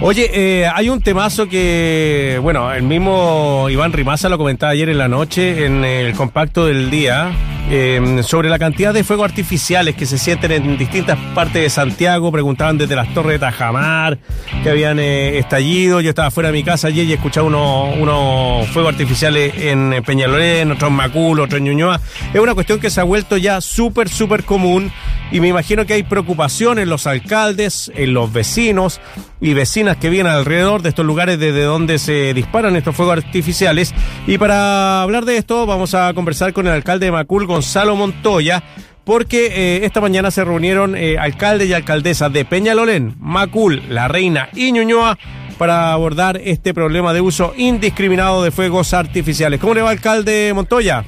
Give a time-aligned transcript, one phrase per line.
[0.00, 4.98] Oye, eh, hay un temazo que, bueno, el mismo Iván Rimaza lo comentaba ayer en
[4.98, 7.32] la noche en el compacto del día,
[7.70, 12.32] eh, sobre la cantidad de fuegos artificiales que se sienten en distintas partes de Santiago.
[12.32, 14.18] Preguntaban desde las torres de Tajamar
[14.62, 16.00] que habían eh, estallido.
[16.00, 20.72] Yo estaba fuera de mi casa ayer y escuchaba unos, unos fuegos artificiales en Peñalolén,
[20.72, 22.00] otros en Macul, otros en Ñuñoa.
[22.32, 24.90] Es una cuestión que se ha vuelto ya súper, súper común
[25.30, 29.00] y me imagino que hay preocupación en los alcaldes, en los vecinos
[29.40, 33.94] y vecinas que vienen alrededor de estos lugares desde donde se disparan estos fuegos artificiales.
[34.26, 38.62] Y para hablar de esto vamos a conversar con el alcalde de Macul, Gonzalo Montoya,
[39.02, 44.48] porque eh, esta mañana se reunieron eh, alcaldes y alcaldesas de Peñalolén, Macul, La Reina
[44.54, 45.18] y Ñuñoa
[45.58, 49.58] para abordar este problema de uso indiscriminado de fuegos artificiales.
[49.58, 51.04] ¿Cómo le va, alcalde Montoya?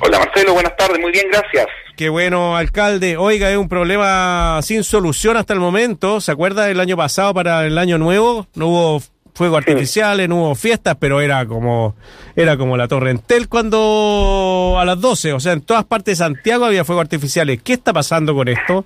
[0.00, 1.68] Hola Marcelo, buenas tardes, muy bien, gracias.
[1.96, 3.16] Qué bueno, alcalde.
[3.16, 6.20] Oiga, es un problema sin solución hasta el momento.
[6.20, 8.48] ¿Se acuerda del año pasado para el año nuevo?
[8.56, 9.02] No hubo
[9.34, 11.94] fuegos artificiales, no hubo fiestas, pero era como
[12.36, 16.24] era como la Torre Entel cuando a las 12, o sea, en todas partes de
[16.24, 17.62] Santiago había fuegos artificiales.
[17.62, 18.84] ¿Qué está pasando con esto?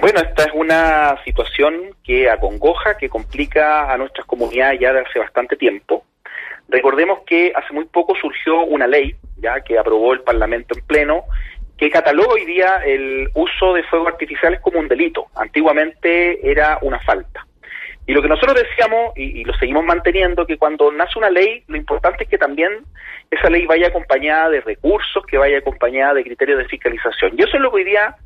[0.00, 5.18] Bueno, esta es una situación que acongoja, que complica a nuestras comunidades ya de hace
[5.18, 6.04] bastante tiempo.
[6.68, 11.24] Recordemos que hace muy poco surgió una ley, ya que aprobó el Parlamento en pleno,
[11.76, 15.26] que cataloga hoy día el uso de fuegos artificiales como un delito.
[15.34, 17.46] Antiguamente era una falta.
[18.06, 21.76] Y lo que nosotros decíamos, y, lo seguimos manteniendo, que cuando nace una ley, lo
[21.76, 22.84] importante es que también
[23.30, 27.34] esa ley vaya acompañada de recursos, que vaya acompañada de criterios de fiscalización.
[27.38, 28.16] Y eso es lo que hoy día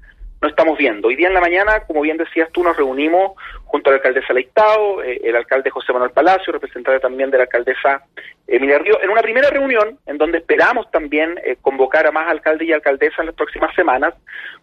[0.46, 1.08] no estamos viendo.
[1.08, 3.32] Hoy día en la mañana, como bien decías tú, nos reunimos
[3.64, 8.04] junto al alcalde Leitao, eh, el alcalde José Manuel Palacio, representante también de la alcaldesa
[8.46, 12.68] Emilia Río, en una primera reunión en donde esperamos también eh, convocar a más alcaldes
[12.68, 14.14] y alcaldesas en las próximas semanas,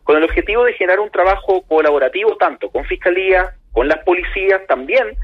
[0.06, 5.18] con el objetivo de generar un trabajo colaborativo tanto con Fiscalía, con las policías, también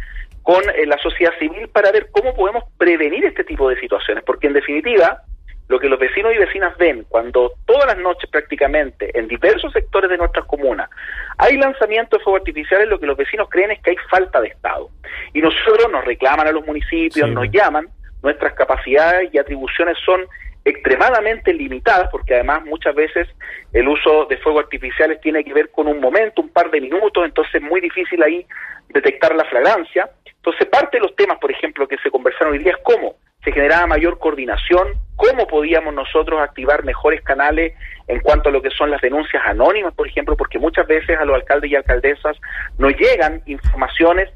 [0.44, 4.48] con eh, la sociedad civil para ver cómo podemos prevenir este tipo de situaciones, porque
[4.48, 5.22] en definitiva,
[5.70, 10.10] lo que los vecinos y vecinas ven cuando todas las noches prácticamente en diversos sectores
[10.10, 10.90] de nuestras comunas
[11.38, 14.50] hay lanzamientos de fuegos artificiales, lo que los vecinos creen es que hay falta de
[14.50, 14.90] Estado.
[15.34, 17.88] Y nosotros nos reclaman a los municipios, nos llaman,
[18.24, 20.26] nuestras capacidades y atribuciones son
[20.66, 23.28] extremadamente limitadas, porque además muchas veces
[23.72, 27.24] el uso de fuegos artificiales tiene que ver con un momento, un par de minutos,
[27.24, 28.46] entonces es muy difícil ahí
[28.90, 30.10] detectar la flagrancia.
[30.26, 33.52] Entonces parte de los temas, por ejemplo, que se conversaron hoy día es cómo se
[33.52, 37.74] generaba mayor coordinación, cómo podíamos nosotros activar mejores canales
[38.08, 41.26] en cuanto a lo que son las denuncias anónimas, por ejemplo, porque muchas veces a
[41.26, 42.38] los alcaldes y alcaldesas
[42.78, 44.30] nos llegan informaciones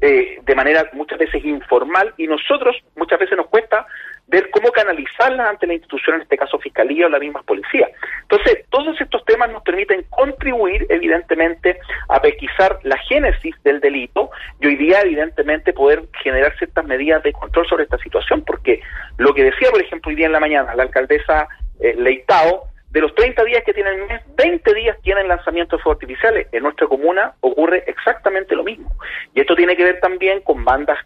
[0.00, 3.86] eh, de manera muchas veces informal y nosotros muchas veces nos cuesta
[4.26, 7.88] ver cómo canalizarlas ante la institución, en este caso Fiscalía o la misma policía.
[8.22, 14.30] Entonces, todos estos temas nos permiten contribuir, evidentemente, a pesquisar la génesis del delito
[14.60, 18.80] y hoy día, evidentemente, poder generar ciertas medidas de control sobre esta situación, porque
[19.18, 21.48] lo que decía, por ejemplo, hoy día en la mañana la alcaldesa
[21.80, 25.82] eh, Leitao, de los 30 días que tiene el mes, 20 días tienen lanzamientos de
[25.82, 26.46] fuegos artificiales.
[26.52, 28.88] En nuestra comuna ocurre exactamente lo mismo.
[29.34, 30.98] Y esto tiene que ver también con bandas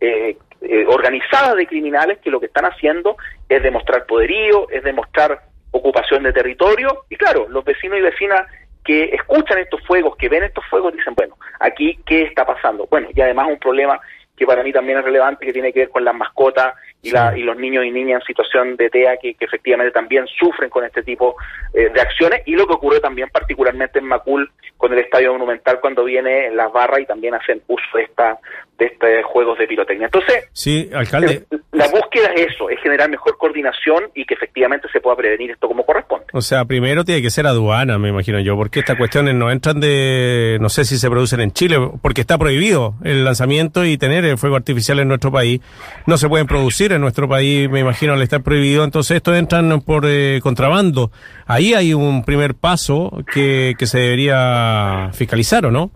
[0.00, 3.16] eh, eh, organizadas de criminales que lo que están haciendo
[3.48, 7.04] es demostrar poderío, es demostrar ocupación de territorio.
[7.10, 8.42] Y claro, los vecinos y vecinas
[8.84, 12.86] que escuchan estos fuegos, que ven estos fuegos, dicen, bueno, aquí, ¿qué está pasando?
[12.90, 14.00] Bueno, y además un problema
[14.36, 17.36] que para mí también es relevante, que tiene que ver con las mascotas y, la,
[17.36, 21.02] y los niños y niñas en situación de TEA que, efectivamente también sufren con este
[21.02, 21.34] tipo
[21.74, 25.80] eh, de acciones y lo que ocurre también particularmente en Macul con el Estadio Monumental
[25.80, 28.38] cuando viene en las barras y también hacen uso de esta
[28.78, 30.06] de estos juegos de pirotecnia.
[30.06, 31.44] Entonces, sí, alcalde.
[31.72, 35.68] La búsqueda es eso, es generar mejor coordinación y que efectivamente se pueda prevenir esto
[35.68, 36.26] como corresponde.
[36.32, 39.80] O sea, primero tiene que ser aduana, me imagino yo, porque estas cuestiones no entran
[39.80, 44.24] de, no sé si se producen en Chile, porque está prohibido el lanzamiento y tener
[44.24, 45.60] el fuego artificial en nuestro país.
[46.06, 48.84] No se pueden producir en nuestro país, me imagino, al estar prohibido.
[48.84, 51.10] Entonces, estos entran por eh, contrabando.
[51.46, 55.90] Ahí hay un primer paso que, que se debería fiscalizar, ¿o no?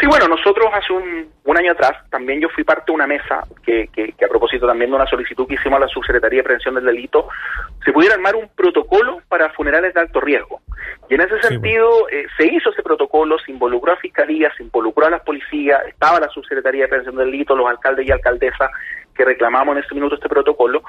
[0.00, 3.88] Sí, bueno, nosotros hace un, año atrás también yo fui parte de una mesa que,
[3.92, 6.84] que, a propósito también de una solicitud que hicimos a la Subsecretaría de Prevención del
[6.84, 7.28] Delito,
[7.84, 10.60] se pudiera armar un protocolo para funerales de alto riesgo.
[11.10, 15.06] Y en ese sentido eh, se hizo ese protocolo, se involucró a Fiscalía, se involucró
[15.06, 18.70] a las policías, estaba la Subsecretaría de Prevención del Delito, los alcaldes y alcaldesas
[19.18, 20.82] que reclamamos en ese minuto este protocolo.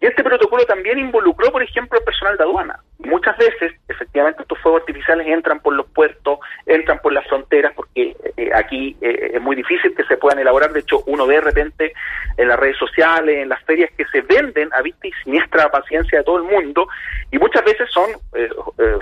[0.00, 2.78] Y este protocolo también involucró, por ejemplo, al personal de aduana.
[3.00, 8.16] Muchas veces, efectivamente, estos fuegos artificiales entran por los puertos, entran por las fronteras, porque
[8.36, 10.72] eh, aquí eh, es muy difícil que se puedan elaborar.
[10.72, 11.92] De hecho, uno ve de repente
[12.36, 16.18] en las redes sociales, en las ferias, que se venden a vista y siniestra paciencia
[16.18, 16.86] de todo el mundo,
[17.32, 18.48] y muchas veces son eh,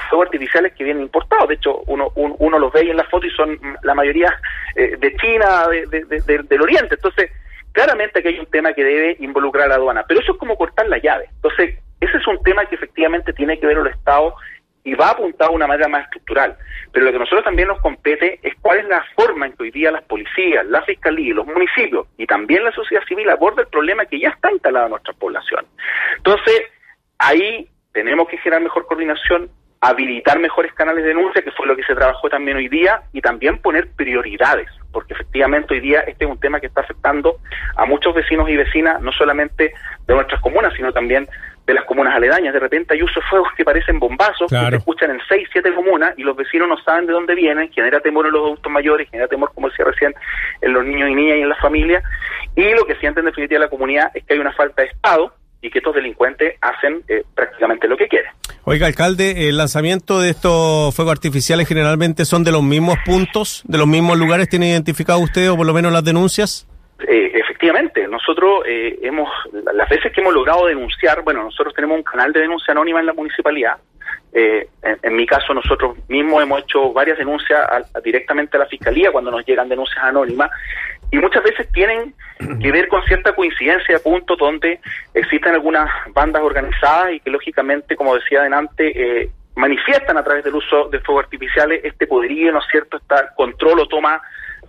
[0.09, 1.49] fuegos artificiales que vienen importados.
[1.49, 4.35] De hecho, uno, uno los ve ahí en la foto y son la mayoría
[4.75, 6.95] de China, del Oriente.
[6.95, 7.31] Entonces,
[7.73, 10.57] claramente que hay un tema que debe involucrar a la aduana, pero eso es como
[10.57, 11.29] cortar la llave.
[11.37, 14.35] Entonces, ese es un tema que efectivamente tiene que ver el Estado
[14.83, 16.57] y va apuntado de una manera más estructural.
[16.93, 19.65] Pero lo que a nosotros también nos compete es cuál es la forma en que
[19.65, 23.69] hoy día las policías, la fiscalía, los municipios y también la sociedad civil aborda el
[23.69, 25.67] problema que ya está instalado en nuestra población.
[26.17, 26.63] Entonces,
[27.19, 29.51] ahí tenemos que generar mejor coordinación,
[29.81, 33.21] habilitar mejores canales de denuncia, que fue lo que se trabajó también hoy día, y
[33.21, 37.37] también poner prioridades, porque efectivamente hoy día este es un tema que está afectando
[37.77, 39.73] a muchos vecinos y vecinas, no solamente
[40.07, 41.29] de nuestras comunas, sino también
[41.67, 42.53] de las comunas aledañas.
[42.53, 45.73] De repente hay usos de fuegos que parecen bombazos, que se escuchan en seis, siete
[45.73, 49.09] comunas y los vecinos no saben de dónde vienen, genera temor en los adultos mayores,
[49.11, 50.15] genera temor, como decía recién,
[50.61, 52.03] en los niños y niñas y en las familias.
[52.57, 55.33] Y lo que siente en definitiva la comunidad es que hay una falta de Estado
[55.63, 58.31] y que estos delincuentes hacen eh, prácticamente lo que quieren.
[58.65, 63.79] Oiga, alcalde, el lanzamiento de estos fuegos artificiales generalmente son de los mismos puntos, de
[63.79, 66.67] los mismos lugares, ¿tiene identificado usted o por lo menos las denuncias?
[67.09, 69.29] Eh, efectivamente, nosotros eh, hemos,
[69.75, 73.07] las veces que hemos logrado denunciar, bueno, nosotros tenemos un canal de denuncia anónima en
[73.07, 73.77] la municipalidad.
[74.33, 74.69] Eh,
[75.03, 77.59] en, mi caso, nosotros mismos hemos hecho varias denuncias
[78.05, 80.51] directamente a la fiscalía cuando nos llegan denuncias anónimas
[81.11, 82.15] y muchas veces tienen
[82.61, 84.81] que ver con cierta coincidencia de puntos donde
[85.13, 90.55] existen algunas bandas organizadas y que lógicamente, como decía adelante, eh, manifiestan a través del
[90.55, 94.21] uso de fuegos artificiales este poderío, ¿no es cierto?, estar control o toma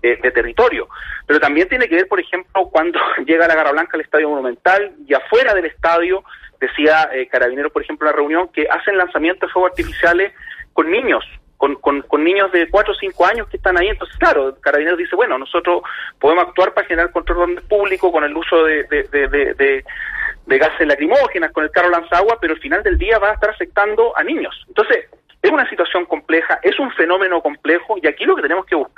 [0.01, 0.88] de, territorio.
[1.27, 4.93] Pero también tiene que ver, por ejemplo, cuando llega la Garra Blanca al Estadio Monumental
[5.07, 6.23] y afuera del estadio,
[6.59, 10.33] decía eh, Carabineros, por ejemplo, en la reunión, que hacen lanzamientos de fuegos artificiales
[10.73, 11.23] con niños,
[11.62, 13.88] con, con, niños de 4 o 5 años que están ahí.
[13.88, 15.84] Entonces, claro, Carabineros dice, bueno, nosotros
[16.19, 19.84] podemos actuar para generar control público con el uso de, de, de,
[20.48, 23.52] de, gases lacrimógenas, con el carro lanzagua, pero al final del día va a estar
[23.52, 24.66] afectando a niños.
[24.69, 25.06] Entonces,
[25.42, 28.90] es una situación compleja, es un fenómeno complejo y aquí lo que tenemos que buscar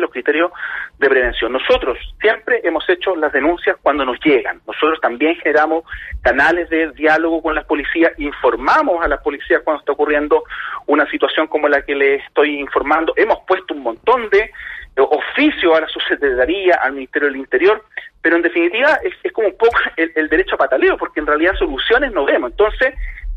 [0.00, 0.50] los criterios
[0.98, 1.52] de prevención.
[1.52, 4.60] Nosotros siempre hemos hecho las denuncias cuando nos llegan.
[4.66, 5.84] Nosotros también generamos
[6.22, 10.44] canales de diálogo con las policías, informamos a las policías cuando está ocurriendo
[10.86, 13.12] una situación como la que les estoy informando.
[13.16, 14.50] Hemos puesto un montón de
[14.96, 17.84] oficios a la subsecretaría, al Ministerio del Interior,
[18.20, 21.54] pero en definitiva es, como un poco el, el derecho a pataleo, porque en realidad
[21.54, 22.50] soluciones no vemos.
[22.50, 22.94] Entonces,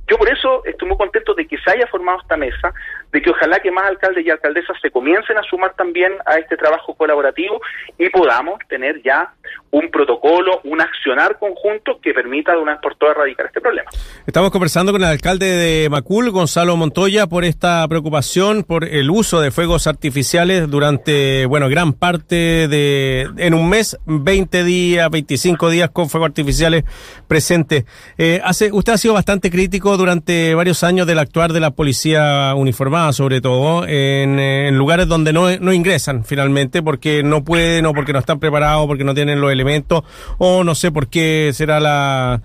[0.07, 2.73] yo por eso estoy muy contento de que se haya formado esta mesa,
[3.11, 6.57] de que ojalá que más alcaldes y alcaldesas se comiencen a sumar también a este
[6.57, 7.61] trabajo colaborativo
[7.97, 9.33] y podamos tener ya
[9.71, 13.89] un protocolo, un accionar conjunto que permita de una vez por todas erradicar este problema.
[14.27, 19.39] Estamos conversando con el alcalde de Macul, Gonzalo Montoya, por esta preocupación por el uso
[19.39, 25.89] de fuegos artificiales durante, bueno, gran parte de, en un mes, 20 días, 25 días
[25.91, 26.83] con fuegos artificiales
[27.27, 27.85] presentes.
[28.17, 32.53] Eh, hace, usted ha sido bastante crítico durante varios años del actuar de la policía
[32.55, 37.93] uniformada, sobre todo, en, en lugares donde no, no ingresan finalmente porque no pueden o
[37.93, 40.03] porque no están preparados, porque no tienen los elementos
[40.37, 42.41] o no sé por qué será la,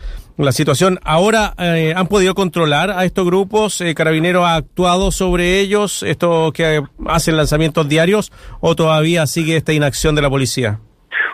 [0.51, 0.99] situación.
[1.03, 6.53] Ahora eh, han podido controlar a estos grupos, eh, Carabineros ha actuado sobre ellos, estos
[6.53, 10.79] que hacen lanzamientos diarios, o todavía sigue esta inacción de la policía.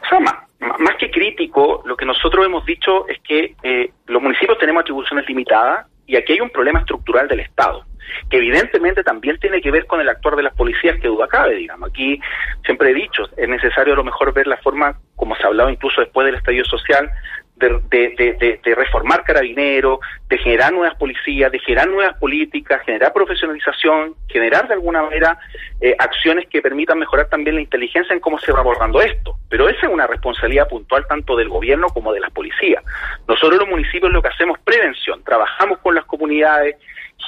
[0.04, 4.56] O sea, más, que crítico, lo que nosotros hemos dicho es que eh, los municipios
[4.58, 7.86] tenemos atribuciones limitadas y aquí hay un problema estructural del Estado
[8.28, 11.54] que evidentemente también tiene que ver con el actuar de las policías, que duda cabe,
[11.54, 11.88] digamos.
[11.88, 12.20] Aquí
[12.66, 15.70] siempre he dicho, es necesario a lo mejor ver la forma, como se ha hablado
[15.70, 17.08] incluso después del estallido social,
[17.56, 24.66] de, de, reformar carabineros, de generar nuevas policías, de generar nuevas políticas, generar profesionalización, generar
[24.66, 25.38] de alguna manera
[25.80, 29.36] eh, acciones que permitan mejorar también la inteligencia en cómo se va abordando esto.
[29.48, 32.82] Pero esa es una responsabilidad puntual tanto del gobierno como de las policías.
[33.28, 36.76] Nosotros los municipios lo que hacemos es prevención, trabajamos con las comunidades,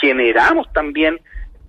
[0.00, 1.20] generamos también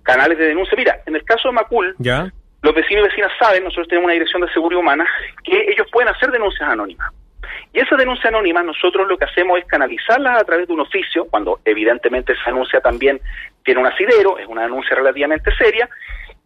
[0.02, 0.76] canales de denuncia.
[0.76, 2.32] Mira, en el caso de Macul, ¿Ya?
[2.62, 5.06] los vecinos y vecinas saben, nosotros tenemos una dirección de seguridad humana,
[5.44, 7.12] que ellos pueden hacer denuncias anónimas.
[7.72, 11.26] Y esa denuncia anónima nosotros lo que hacemos es canalizarla a través de un oficio,
[11.26, 13.20] cuando evidentemente esa denuncia también
[13.64, 15.88] tiene un asidero, es una denuncia relativamente seria,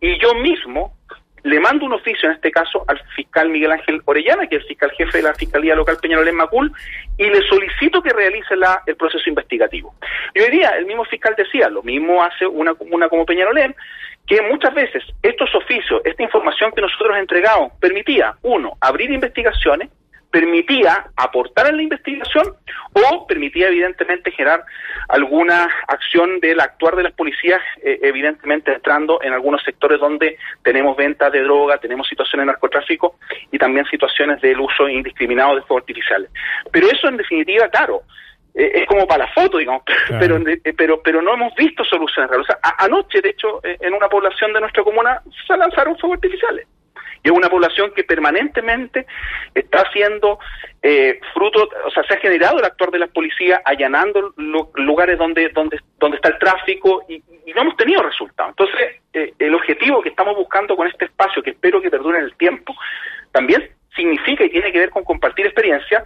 [0.01, 0.95] y yo mismo
[1.43, 4.69] le mando un oficio, en este caso, al fiscal Miguel Ángel Orellana, que es el
[4.69, 6.73] fiscal jefe de la Fiscalía Local Peñarol en Macul,
[7.17, 9.95] y le solicito que realice la, el proceso investigativo.
[10.35, 13.75] Y hoy día el mismo fiscal decía, lo mismo hace una comuna como Peñarolén,
[14.27, 19.89] que muchas veces estos oficios, esta información que nosotros entregamos, permitía, uno, abrir investigaciones,
[20.31, 22.55] permitía aportar en la investigación
[22.93, 24.65] o permitía evidentemente generar
[25.09, 30.97] alguna acción del actuar de las policías, eh, evidentemente entrando en algunos sectores donde tenemos
[30.97, 33.17] ventas de droga, tenemos situaciones de narcotráfico
[33.51, 36.31] y también situaciones del uso indiscriminado de fuegos artificiales.
[36.71, 38.03] Pero eso en definitiva, claro,
[38.55, 39.83] eh, es como para la foto, digamos,
[40.21, 42.49] pero, eh, pero, pero no hemos visto soluciones reales.
[42.79, 46.67] anoche, de hecho, en una población de nuestra comuna se lanzaron fuegos artificiales
[47.23, 49.07] Y es una población que permanentemente
[49.55, 50.39] está haciendo
[50.83, 54.33] eh, fruto, o sea, se ha generado el actor de la policía allanando
[54.75, 57.23] lugares donde, donde, donde está el tráfico y,
[57.55, 58.51] no hemos tenido resultados.
[58.53, 62.27] Entonces, eh, el objetivo que estamos buscando con este espacio, que espero que perdure en
[62.27, 62.77] el tiempo,
[63.33, 66.05] también significa y tiene que ver con compartir experiencia,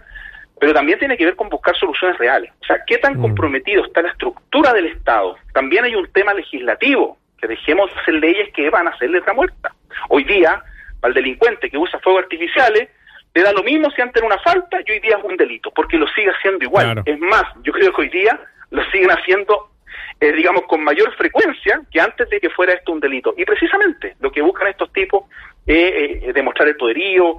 [0.59, 2.51] pero también tiene que ver con buscar soluciones reales.
[2.61, 3.21] O sea, ¿qué tan mm.
[3.21, 5.37] comprometido está la estructura del Estado?
[5.53, 9.33] También hay un tema legislativo, que dejemos de hacer leyes que van a hacer letra
[9.33, 9.73] muerta.
[10.09, 10.63] Hoy día,
[11.05, 12.89] al delincuente que usa fuegos artificiales,
[13.33, 15.71] le da lo mismo si antes era una falta y hoy día es un delito,
[15.71, 17.03] porque lo sigue haciendo igual.
[17.05, 18.39] Es más, yo creo que hoy día
[18.71, 19.71] lo siguen haciendo,
[20.19, 23.33] eh, digamos, con mayor frecuencia que antes de que fuera esto un delito.
[23.37, 25.25] Y precisamente lo que buscan estos tipos
[25.65, 27.37] es demostrar el poderío,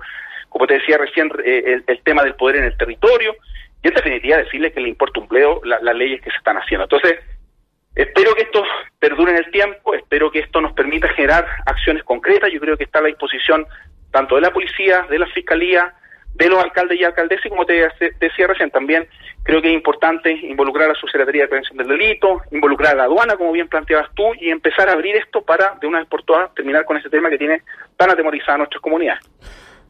[0.48, 3.34] como te decía recién, eh, el, tema del poder en el territorio,
[3.82, 6.84] y en definitiva decirle que le importa un pleo las leyes que se están haciendo.
[6.84, 7.20] Entonces,
[7.94, 8.64] espero que esto
[8.98, 12.84] perdure en el tiempo, espero que esto nos permita generar acciones concretas, yo creo que
[12.84, 13.66] está a la disposición
[14.10, 15.92] tanto de la policía, de la fiscalía,
[16.34, 17.88] de los alcaldes y alcaldesas, y como te,
[18.20, 19.08] decía recién, también
[19.42, 23.04] creo que es importante involucrar a su Secretaría de Prevención del Delito, involucrar a la
[23.04, 26.22] aduana, como bien planteabas tú, y empezar a abrir esto para, de una vez por
[26.24, 27.62] todas, terminar con ese tema que tiene
[27.96, 29.24] tan atemorizada a nuestras comunidades.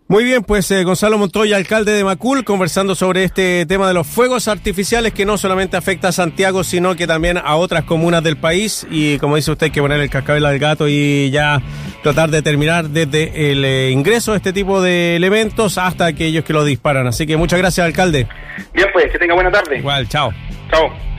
[0.08, 4.06] Muy bien, pues eh, Gonzalo Montoya, alcalde de Macul, conversando sobre este tema de los
[4.06, 8.36] fuegos artificiales que no solamente afecta a Santiago, sino que también a otras comunas del
[8.36, 8.86] país.
[8.88, 11.60] Y como dice usted, hay que poner el cascabel al gato y ya
[12.04, 16.52] tratar de terminar desde el eh, ingreso de este tipo de elementos hasta aquellos que
[16.52, 17.08] lo disparan.
[17.08, 18.28] Así que muchas gracias, alcalde.
[18.74, 19.78] Bien, pues, que tenga buena tarde.
[19.78, 20.32] Igual, chao.
[20.70, 21.15] Chao.